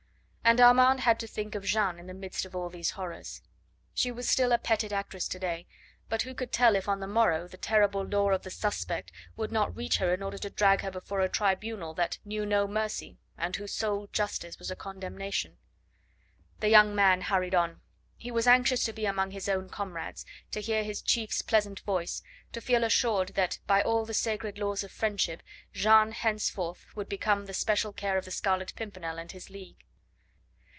[0.43, 3.41] And Armand had to think of Jeanne in the midst of all these horrors.
[3.93, 5.65] She was still a petted actress to day,
[6.09, 9.49] but who could tell if on the morrow the terrible law of the "suspect" would
[9.51, 13.17] not reach her in order to drag her before a tribunal that knew no mercy,
[13.37, 15.57] and whose sole justice was a condemnation?
[16.59, 17.79] The young man hurried on;
[18.17, 22.23] he was anxious to be among his own comrades, to hear his chief's pleasant voice,
[22.51, 27.45] to feel assured that by all the sacred laws of friendship Jeanne henceforth would become
[27.45, 29.77] the special care of the Scarlet Pimpernel and his league.